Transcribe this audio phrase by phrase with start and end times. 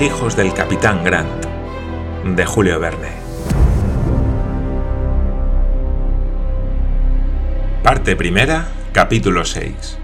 [0.00, 1.44] Hijos del capitán Grant,
[2.24, 3.10] de Julio Verne.
[7.82, 9.98] Parte primera, capítulo 6.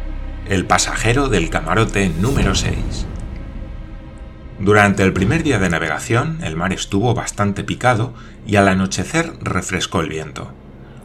[0.49, 2.75] El pasajero del camarote número 6.
[4.59, 8.15] Durante el primer día de navegación, el mar estuvo bastante picado
[8.49, 10.51] y al anochecer refrescó el viento.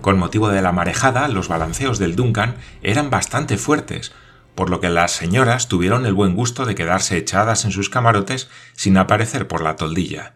[0.02, 4.14] Con motivo de la marejada, los balanceos del Duncan eran bastante fuertes,
[4.60, 8.50] por lo que las señoras tuvieron el buen gusto de quedarse echadas en sus camarotes
[8.74, 10.34] sin aparecer por la toldilla.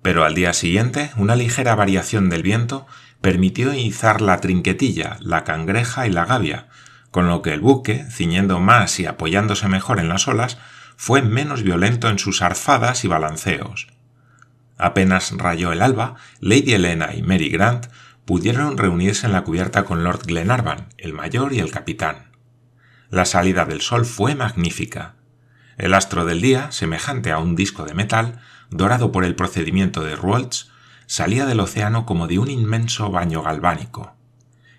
[0.00, 2.86] Pero al día siguiente, una ligera variación del viento
[3.20, 6.68] permitió izar la trinquetilla, la cangreja y la gavia,
[7.10, 10.58] con lo que el buque, ciñendo más y apoyándose mejor en las olas,
[10.96, 13.88] fue menos violento en sus arfadas y balanceos.
[14.78, 17.88] Apenas rayó el alba, Lady Helena y Mary Grant
[18.24, 22.30] pudieron reunirse en la cubierta con Lord Glenarvan, el mayor y el capitán.
[23.12, 25.16] La salida del sol fue magnífica.
[25.76, 30.16] El astro del día, semejante a un disco de metal, dorado por el procedimiento de
[30.16, 30.70] Ruoltz,
[31.04, 34.16] salía del océano como de un inmenso baño galvánico.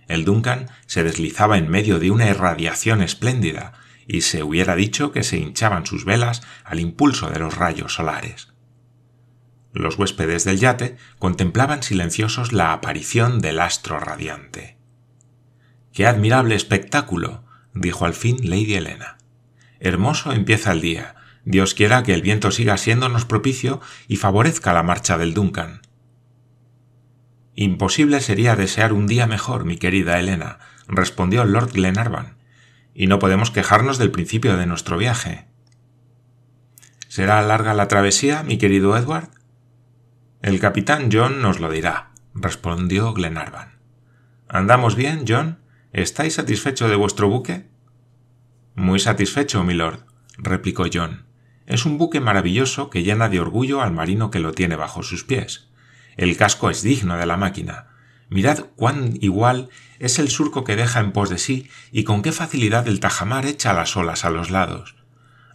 [0.07, 3.73] El Duncan se deslizaba en medio de una irradiación espléndida,
[4.07, 8.51] y se hubiera dicho que se hinchaban sus velas al impulso de los rayos solares.
[9.73, 14.79] Los huéspedes del yate contemplaban silenciosos la aparición del astro radiante.
[15.91, 17.42] ¡Qué admirable espectáculo!
[17.73, 19.17] Dijo al fin Lady Helena.
[19.79, 21.15] Hermoso empieza el día.
[21.45, 25.81] Dios quiera que el viento siga siéndonos propicio y favorezca la marcha del Duncan.
[27.55, 32.37] Imposible sería desear un día mejor, mi querida Helena, respondió Lord Glenarvan,
[32.93, 35.45] y no podemos quejarnos del principio de nuestro viaje.
[37.07, 39.29] ¿Será larga la travesía, mi querido Edward?
[40.41, 43.79] El capitán John nos lo dirá, respondió Glenarvan.
[44.47, 45.59] ¿Andamos bien, John?
[45.91, 47.67] ¿Estáis satisfecho de vuestro buque?
[48.75, 49.99] Muy satisfecho, milord,
[50.35, 51.25] replicó John.
[51.67, 55.23] Es un buque maravilloso que llena de orgullo al marino que lo tiene bajo sus
[55.23, 55.69] pies.
[56.17, 57.89] El casco es digno de la máquina.
[58.29, 59.69] Mirad cuán igual
[59.99, 63.45] es el surco que deja en pos de sí y con qué facilidad el tajamar
[63.45, 64.95] echa las olas a los lados.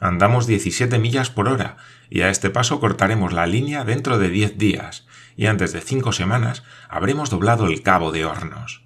[0.00, 1.76] Andamos 17 millas por hora
[2.08, 5.06] y a este paso cortaremos la línea dentro de diez días
[5.36, 8.84] y antes de cinco semanas habremos doblado el cabo de Hornos.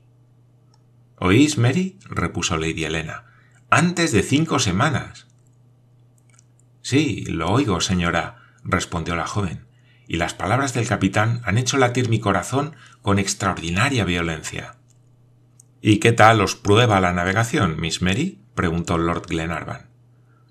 [1.19, 1.99] ¿Oís, Mary?
[2.09, 3.32] repuso Lady Helena.
[3.75, 5.29] Antes de cinco semanas.
[6.83, 9.67] Sí, lo oigo, señora, respondió la joven,
[10.07, 14.77] y las palabras del capitán han hecho latir mi corazón con extraordinaria violencia.
[15.81, 18.45] ¿Y qué tal os prueba la navegación, Miss Mary?
[18.55, 19.89] preguntó Lord Glenarvan.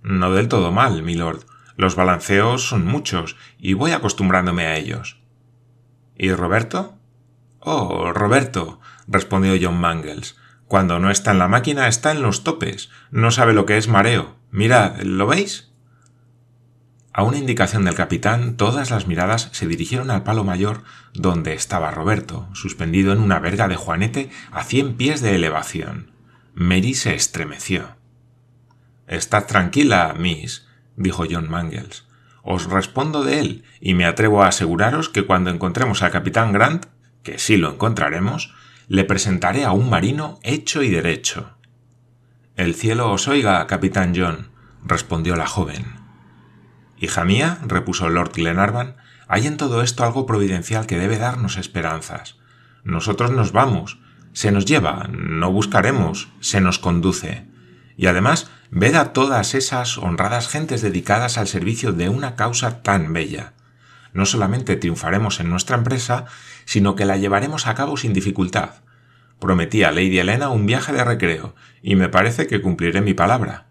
[0.02, 1.46] No del todo mal, milord.
[1.78, 5.22] Los balanceos son muchos, y voy acostumbrándome a ellos.
[6.18, 6.98] ¿Y Roberto?
[7.60, 10.41] Oh, Roberto, respondió John Mangles,
[10.72, 12.90] cuando no está en la máquina está en los topes.
[13.12, 14.38] No sabe lo que es mareo.
[14.52, 15.70] Mirad, ¿lo veis?
[17.12, 21.92] A una indicación del capitán, todas las miradas se dirigieron al palo mayor donde estaba
[21.92, 26.14] Roberto, suspendido en una verga de juanete a cien pies de elevación.
[26.54, 27.98] Mary se estremeció.
[29.08, 32.08] Estad tranquila, Miss, dijo John Mangles.
[32.44, 36.86] Os respondo de él, y me atrevo a aseguraros que cuando encontremos al capitán Grant,
[37.24, 38.56] que sí lo encontraremos,
[38.92, 41.56] le presentaré a un marino hecho y derecho.
[42.58, 44.50] El cielo os oiga, capitán John,
[44.84, 45.86] respondió la joven.
[47.00, 48.98] Hija mía, repuso Lord Glenarvan,
[49.30, 52.36] hay en todo esto algo providencial que debe darnos esperanzas.
[52.84, 54.02] Nosotros nos vamos,
[54.34, 57.48] se nos lleva, no buscaremos, se nos conduce.
[57.96, 63.14] Y además, ved a todas esas honradas gentes dedicadas al servicio de una causa tan
[63.14, 63.54] bella
[64.14, 66.26] no solamente triunfaremos en nuestra empresa,
[66.66, 68.82] sino que la llevaremos a cabo sin dificultad.
[69.40, 73.68] Prometí a Lady Helena un viaje de recreo, y me parece que cumpliré mi palabra.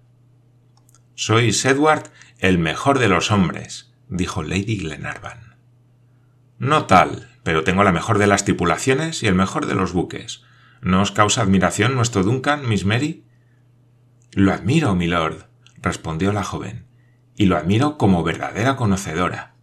[1.15, 5.57] Sois, Edward, el mejor de los hombres, dijo Lady Glenarvan.
[6.59, 10.43] No tal, pero tengo la mejor de las tripulaciones y el mejor de los buques.
[10.83, 13.25] ¿No os causa admiración nuestro Duncan, Miss Mary?
[14.33, 15.47] Lo admiro, milord,
[15.77, 16.87] respondió la joven,
[17.37, 19.55] y lo admiro como verdadera conocedora.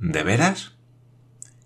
[0.00, 0.72] ¿De veras?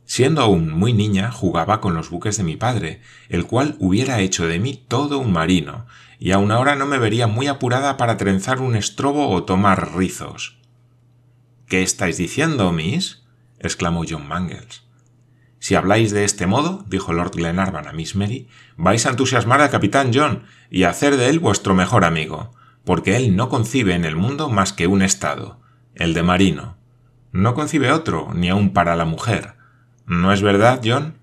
[0.04, 4.46] Siendo aún muy niña, jugaba con los buques de mi padre, el cual hubiera hecho
[4.46, 5.86] de mí todo un marino,
[6.18, 10.58] y aun ahora no me vería muy apurada para trenzar un estrobo o tomar rizos.
[11.66, 13.22] ¿Qué estáis diciendo, Miss?
[13.58, 14.82] exclamó John Mangles.
[15.60, 19.70] Si habláis de este modo, dijo Lord Glenarvan a Miss Mary, vais a entusiasmar al
[19.70, 22.52] capitán John y a hacer de él vuestro mejor amigo,
[22.84, 25.60] porque él no concibe en el mundo más que un estado,
[25.94, 26.79] el de marino.
[27.32, 29.54] No concibe otro, ni aun para la mujer.
[30.06, 31.18] ¿No es verdad, John?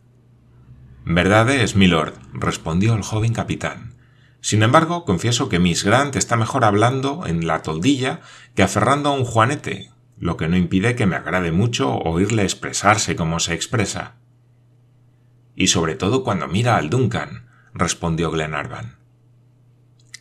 [1.03, 3.95] Verdad es, milord, respondió el joven capitán.
[4.41, 8.21] Sin embargo, confieso que Miss Grant está mejor hablando en la toldilla
[8.55, 13.15] que aferrando a un juanete, lo que no impide que me agrade mucho oírle expresarse
[13.15, 14.15] como se expresa.
[15.55, 18.97] Y sobre todo cuando mira al Duncan, respondió Glenarvan.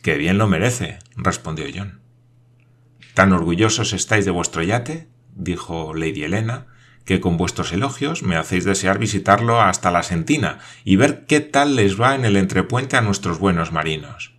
[0.01, 2.01] Que bien lo merece, respondió John.
[3.13, 5.07] ¿Tan orgullosos estáis de vuestro yate?
[5.37, 6.65] Dijo Lady Helena,
[7.05, 11.75] que con vuestros elogios me hacéis desear visitarlo hasta la Sentina y ver qué tal
[11.77, 14.33] les va en el entrepuente a nuestros buenos marinos.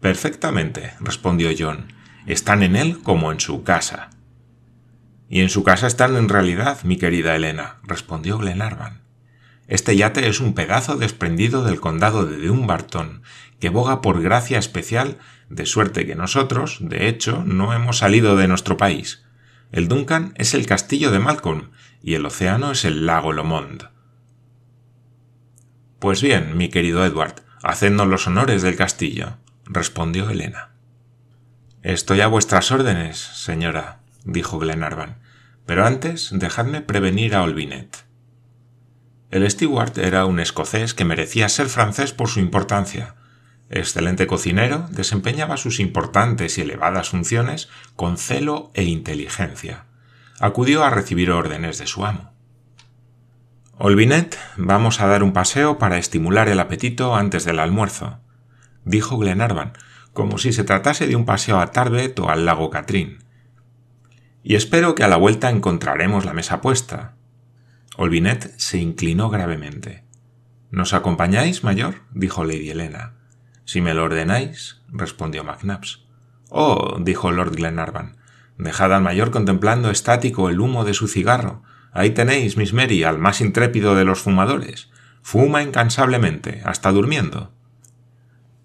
[0.00, 1.92] Perfectamente, respondió John.
[2.26, 4.10] Están en él como en su casa.
[5.28, 9.02] Y en su casa están en realidad, mi querida Elena, respondió Glenarvan.
[9.66, 13.22] Este yate es un pedazo desprendido del condado de Dumbarton,
[13.58, 15.18] que boga por gracia especial,
[15.48, 19.24] de suerte que nosotros, de hecho, no hemos salido de nuestro país.
[19.72, 21.70] El Duncan es el castillo de Malcolm
[22.02, 23.84] y el océano es el lago Lomond.
[26.00, 29.36] Pues bien, mi querido Edward, hacednos los honores del castillo,
[29.66, 30.70] respondió Elena.
[31.82, 35.18] Estoy a vuestras órdenes, señora, dijo Glenarvan,
[35.66, 38.04] pero antes dejadme prevenir a Olvinet.
[39.30, 43.14] El steward era un escocés que merecía ser francés por su importancia.
[43.72, 49.84] Excelente cocinero, desempeñaba sus importantes y elevadas funciones con celo e inteligencia.
[50.40, 52.32] Acudió a recibir órdenes de su amo.
[53.78, 58.18] Olvinet, vamos a dar un paseo para estimular el apetito antes del almuerzo,
[58.84, 59.74] dijo Glenarvan,
[60.12, 63.18] como si se tratase de un paseo a Tarbet o al lago Catrín.
[64.42, 67.14] Y espero que a la vuelta encontraremos la mesa puesta.
[67.96, 70.04] Olvinet se inclinó gravemente.
[70.72, 72.02] ¿Nos acompañáis, mayor?
[72.12, 73.19] dijo Lady Helena.
[73.64, 76.04] Si me lo ordenáis, respondió McNabbs.
[76.48, 78.16] Oh, dijo Lord Glenarvan,
[78.58, 81.62] dejad al mayor contemplando estático el humo de su cigarro.
[81.92, 84.90] Ahí tenéis, Miss Mary, al más intrépido de los fumadores.
[85.22, 87.52] Fuma incansablemente, hasta durmiendo.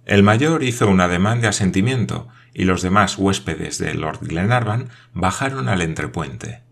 [0.06, 5.68] El mayor hizo un ademán de asentimiento, y los demás huéspedes de Lord Glenarvan bajaron
[5.68, 6.64] al entrepuente.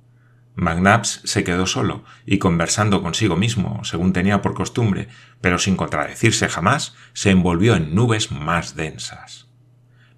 [0.56, 5.08] McNabbs se quedó solo y conversando consigo mismo, según tenía por costumbre,
[5.42, 9.48] pero sin contradecirse jamás, se envolvió en nubes más densas.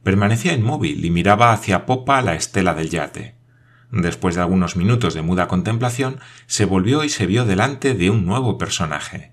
[0.04, 3.36] Permanecía inmóvil y miraba hacia popa la estela del yate.
[3.92, 8.26] Después de algunos minutos de muda contemplación, se volvió y se vio delante de un
[8.26, 9.32] nuevo personaje.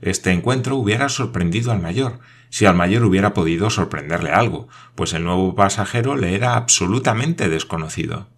[0.00, 5.24] Este encuentro hubiera sorprendido al mayor, si al mayor hubiera podido sorprenderle algo, pues el
[5.24, 8.28] nuevo pasajero le era absolutamente desconocido.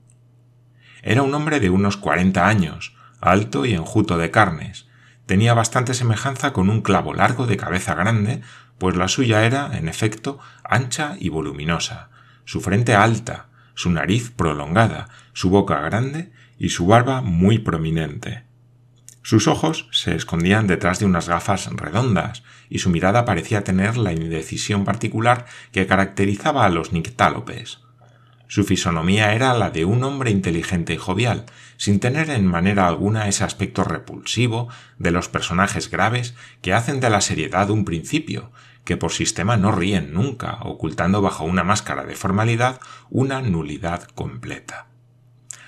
[1.03, 4.87] Era un hombre de unos cuarenta años, alto y enjuto de carnes.
[5.27, 8.41] Tenía bastante semejanza con un clavo largo de cabeza grande,
[8.79, 12.11] pues la suya era, en efecto, ancha y voluminosa,
[12.45, 18.45] su frente alta, su nariz prolongada, su boca grande y su barba muy prominente.
[19.23, 24.13] Sus ojos se escondían detrás de unas gafas redondas y su mirada parecía tener la
[24.13, 27.82] indecisión particular que caracterizaba a los nictálopes.
[28.53, 31.47] Su fisonomía era la de un hombre inteligente y jovial,
[31.79, 34.69] sin tener en manera alguna ese aspecto repulsivo
[34.99, 38.53] de los personajes graves que hacen de la seriedad un principio,
[38.85, 42.79] que por sistema no ríen nunca, ocultando bajo una máscara de formalidad
[43.09, 44.89] una nulidad completa.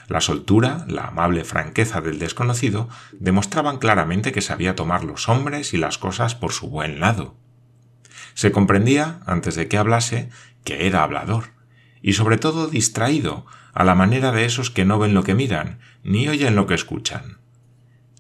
[0.06, 5.78] La soltura, la amable franqueza del desconocido demostraban claramente que sabía tomar los hombres y
[5.78, 7.34] las cosas por su buen lado.
[8.34, 10.28] Se comprendía, antes de que hablase,
[10.64, 11.53] que era hablador,
[12.04, 15.78] y sobre todo distraído, a la manera de esos que no ven lo que miran,
[16.02, 17.38] ni oyen lo que escuchan.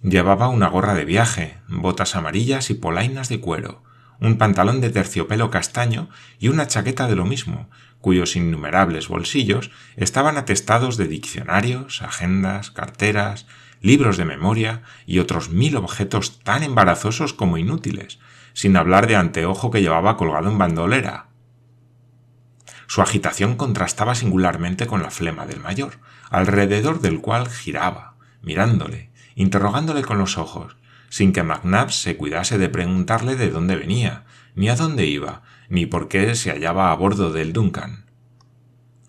[0.02, 3.82] Llevaba una gorra de viaje, botas amarillas y polainas de cuero,
[4.20, 7.68] un pantalón de terciopelo castaño y una chaqueta de lo mismo,
[8.00, 13.46] cuyos innumerables bolsillos estaban atestados de diccionarios, agendas, carteras,
[13.82, 18.18] libros de memoria y otros mil objetos tan embarazosos como inútiles,
[18.54, 21.33] sin hablar de anteojo que llevaba colgado en bandolera,
[22.86, 25.98] su agitación contrastaba singularmente con la flema del mayor,
[26.30, 30.76] alrededor del cual giraba, mirándole, interrogándole con los ojos,
[31.08, 34.24] sin que McNabbs se cuidase de preguntarle de dónde venía,
[34.54, 38.06] ni a dónde iba, ni por qué se hallaba a bordo del Duncan.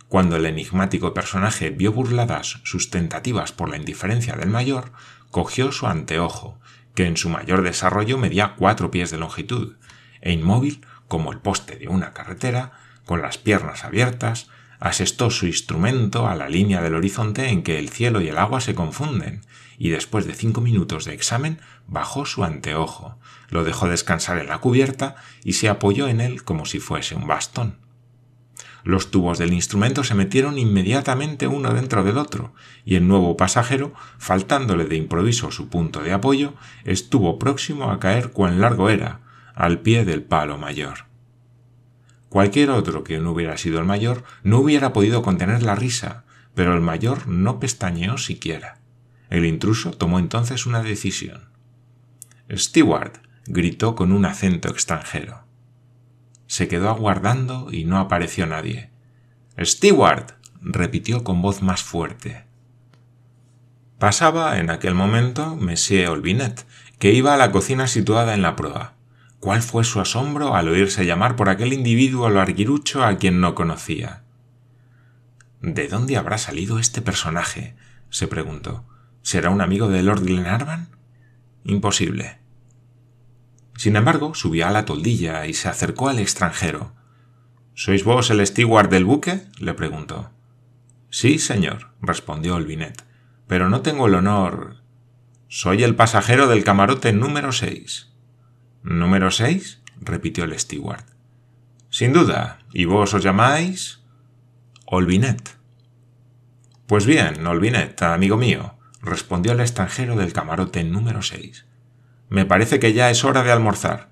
[0.08, 4.92] Cuando el enigmático personaje vio burladas sus tentativas por la indiferencia del mayor,
[5.32, 6.60] cogió su anteojo,
[6.94, 9.76] que en su mayor desarrollo medía cuatro pies de longitud,
[10.22, 12.72] e inmóvil como el poste de una carretera,
[13.06, 17.90] con las piernas abiertas, asestó su instrumento a la línea del horizonte en que el
[17.90, 19.42] cielo y el agua se confunden,
[19.78, 23.18] y después de cinco minutos de examen bajó su anteojo,
[23.50, 27.28] lo dejó descansar en la cubierta y se apoyó en él como si fuese un
[27.28, 27.78] bastón.
[28.84, 32.54] Los tubos del instrumento se metieron inmediatamente uno dentro del otro,
[32.86, 38.30] y el nuevo pasajero, faltándole de improviso su punto de apoyo, estuvo próximo a caer
[38.30, 39.22] cuán largo era,
[39.56, 41.05] al pie del palo mayor.
[42.36, 46.74] Cualquier otro que no hubiera sido el mayor no hubiera podido contener la risa, pero
[46.74, 48.82] el mayor no pestañeó siquiera.
[49.30, 51.46] El intruso tomó entonces una decisión.
[52.52, 55.46] Steward, gritó con un acento extranjero.
[56.46, 58.90] Se quedó aguardando y no apareció nadie.
[59.58, 62.44] Steward, repitió con voz más fuerte.
[63.98, 66.66] Pasaba en aquel momento Monsieur Olvinet,
[67.00, 68.95] que iba a la cocina situada en la proa.
[69.46, 74.24] ¿Cuál fue su asombro al oírse llamar por aquel individuo larguirucho a quien no conocía?
[75.62, 77.76] ¿De dónde habrá salido este personaje?
[78.10, 78.86] se preguntó.
[79.22, 80.90] ¿Será un amigo de Lord Glenarvan?
[81.64, 82.40] Imposible.
[83.78, 86.96] Sin embargo, subió a la toldilla y se acercó al extranjero.
[87.76, 89.44] ¿Sois vos el steward del buque?
[89.60, 90.32] le preguntó.
[91.12, 93.06] Sí, señor, respondió Olvinet,
[93.46, 94.78] pero no tengo el honor.
[95.50, 98.15] Soy el pasajero del camarote número seis.
[98.86, 99.82] ¿Número seis?
[100.00, 101.06] repitió el steward.
[101.90, 102.60] Sin duda.
[102.72, 104.02] ¿Y vos os llamáis?
[104.86, 105.58] Olvinet.
[106.86, 111.66] Pues bien, Olvinet, amigo mío, respondió el extranjero del camarote número seis.
[112.30, 114.10] Me parece que ya es hora de almorzar.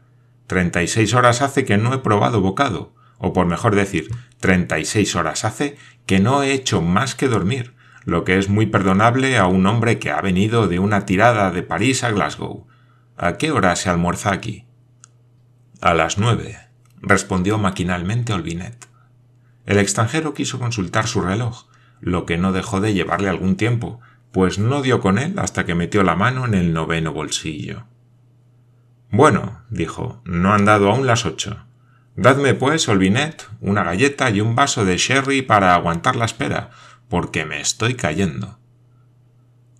[0.47, 4.79] Treinta y seis horas hace que no he probado bocado, o por mejor decir, treinta
[4.79, 5.77] y seis horas hace
[6.07, 7.75] que no he hecho más que dormir,
[8.05, 11.61] lo que es muy perdonable a un hombre que ha venido de una tirada de
[11.61, 12.65] París a Glasgow.
[13.15, 14.65] ¿A qué hora se almuerza aquí?
[15.81, 16.57] A las nueve,
[16.99, 18.87] respondió maquinalmente Olvinet.
[19.67, 21.65] El extranjero quiso consultar su reloj,
[22.01, 24.01] lo que no dejó de llevarle algún tiempo,
[24.31, 27.85] pues no dio con él hasta que metió la mano en el noveno bolsillo.
[29.11, 31.67] Bueno, dijo, no han dado aún las ocho.
[32.15, 36.71] Dadme, pues, Olvinet, una galleta y un vaso de sherry para aguantar la espera,
[37.09, 38.57] porque me estoy cayendo.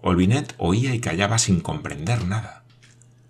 [0.01, 2.62] Olvinet oía y callaba sin comprender nada.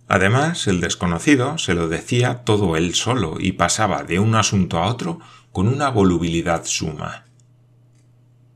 [0.08, 4.88] Además, el desconocido se lo decía todo él solo y pasaba de un asunto a
[4.88, 5.20] otro
[5.52, 7.26] con una volubilidad suma.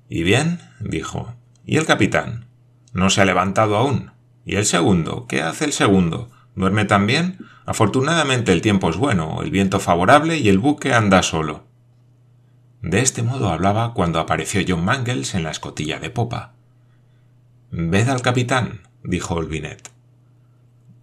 [0.09, 0.59] ¿Y bien?
[0.79, 1.33] dijo.
[1.65, 2.47] ¿Y el capitán?
[2.93, 4.11] ¿No se ha levantado aún?
[4.45, 5.25] ¿Y el segundo?
[5.27, 6.29] ¿Qué hace el segundo?
[6.55, 7.37] ¿Duerme también?
[7.65, 11.65] Afortunadamente el tiempo es bueno, el viento favorable y el buque anda solo.
[12.81, 16.53] De este modo hablaba cuando apareció John Mangles en la escotilla de popa.
[17.71, 19.96] Ved al capitán, dijo Olvinet.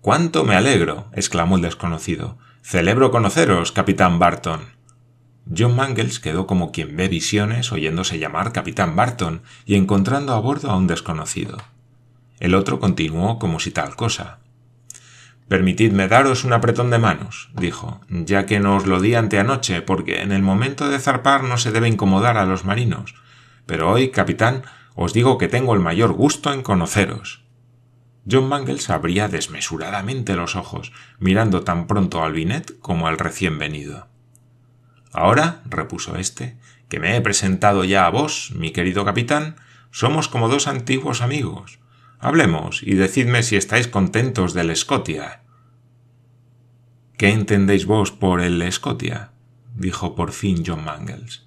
[0.04, 2.37] Cuánto me alegro, exclamó el desconocido.
[2.61, 4.61] Celebro conoceros, capitán Barton.
[5.49, 10.70] John Mangles quedó como quien ve visiones oyéndose llamar capitán Barton y encontrando a bordo
[10.70, 11.56] a un desconocido.
[12.38, 14.40] El otro continuó como si tal cosa.
[15.49, 20.20] Permitidme daros un apretón de manos, dijo, ya que no os lo di anteanoche, porque
[20.20, 23.14] en el momento de zarpar no se debe incomodar a los marinos.
[23.64, 27.44] Pero hoy, capitán, os digo que tengo el mayor gusto en conoceros.
[28.31, 34.09] John Mangles abría desmesuradamente los ojos, mirando tan pronto al Binet como al recién venido.
[35.12, 36.57] Ahora, repuso éste,
[36.88, 39.57] que me he presentado ya a vos, mi querido capitán,
[39.90, 41.78] somos como dos antiguos amigos.
[42.19, 45.43] Hablemos y decidme si estáis contentos del Scotia.
[47.16, 49.31] ¿Qué entendéis vos por el Scotia?
[49.76, 51.45] dijo por fin John Mangles.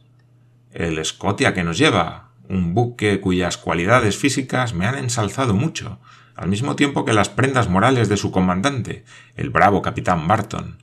[0.71, 5.99] El Scotia que nos lleva, un buque cuyas cualidades físicas me han ensalzado mucho,
[6.37, 9.03] al mismo tiempo que las prendas morales de su comandante,
[9.35, 10.77] el bravo capitán Barton.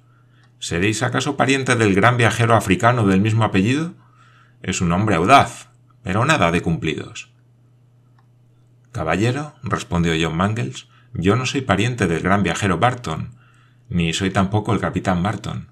[0.58, 3.94] ¿Seréis acaso pariente del gran viajero africano del mismo apellido?
[4.62, 5.68] Es un hombre audaz,
[6.02, 7.32] pero nada de cumplidos.
[8.90, 13.36] Caballero, respondió John Mangles, yo no soy pariente del gran viajero Barton,
[13.88, 15.68] ni soy tampoco el capitán Barton.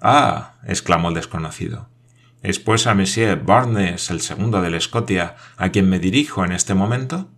[0.00, 1.88] Ah, exclamó el desconocido.
[2.42, 6.74] ¿Es pues a Monsieur Barnes, el segundo del Scotia, a quien me dirijo en este
[6.74, 7.30] momento?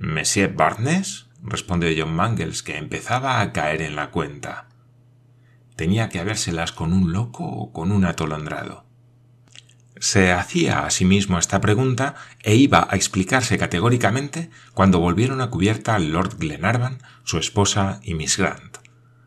[0.00, 1.26] ¿Monsieur Barnes?
[1.42, 4.68] respondió John Mangles, que empezaba a caer en la cuenta.
[5.74, 8.84] Tenía que habérselas con un loco o con un atolondrado.
[9.98, 12.14] Se hacía a sí mismo esta pregunta
[12.44, 18.38] e iba a explicarse categóricamente cuando volvieron a cubierta Lord Glenarvan, su esposa y Miss
[18.38, 18.78] Grant.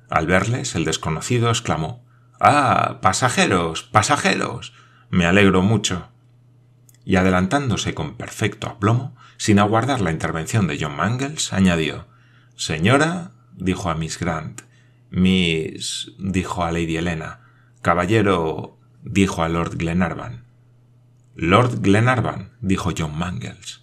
[0.09, 2.05] Al verles, el desconocido exclamó
[2.39, 2.99] Ah.
[3.01, 3.83] pasajeros.
[3.83, 4.73] pasajeros.
[5.09, 6.07] me alegro mucho.
[7.03, 12.05] Y adelantándose con perfecto aplomo, sin aguardar la intervención de John Mangles, añadió
[12.55, 14.61] Señora, dijo a Miss Grant.
[15.09, 17.39] Miss, dijo a Lady Helena.
[17.81, 20.43] Caballero, dijo a Lord Glenarvan.
[21.33, 23.81] Lord Glenarvan, dijo John Mangles.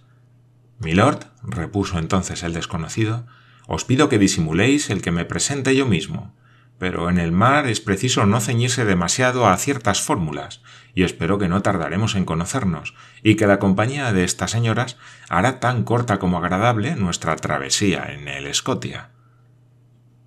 [0.78, 3.26] Milord, repuso entonces el desconocido,
[3.66, 6.36] os pido que disimuléis el que me presente yo mismo,
[6.78, 10.62] pero en el mar es preciso no ceñirse demasiado a ciertas fórmulas,
[10.94, 14.96] y espero que no tardaremos en conocernos, y que la compañía de estas señoras
[15.28, 19.10] hará tan corta como agradable nuestra travesía en el Scotia.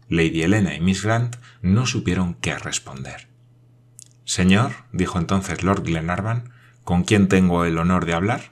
[0.10, 3.29] Lady Helena y Miss Grant no supieron qué responder.
[4.25, 6.51] Señor, dijo entonces Lord Glenarvan,
[6.84, 8.51] ¿Con quién tengo el honor de hablar?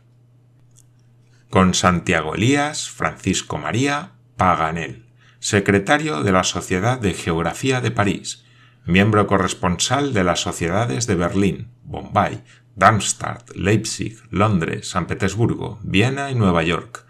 [1.49, 5.08] con Santiago Elías Francisco María Paganel,
[5.39, 8.43] secretario de la Sociedad de Geografía de París,
[8.85, 12.43] miembro corresponsal de las sociedades de Berlín, Bombay,
[12.75, 17.05] Darmstadt, Leipzig, Londres, San Petersburgo, Viena y Nueva York,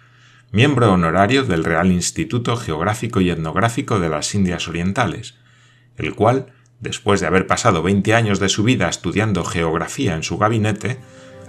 [0.51, 5.36] miembro honorario del Real Instituto Geográfico y Etnográfico de las Indias Orientales,
[5.98, 10.38] el cual, después de haber pasado 20 años de su vida estudiando geografía en su
[10.38, 11.00] gabinete,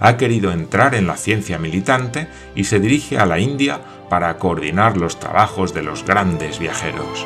[0.01, 3.79] ha querido entrar en la ciencia militante y se dirige a la India
[4.09, 7.25] para coordinar los trabajos de los grandes viajeros.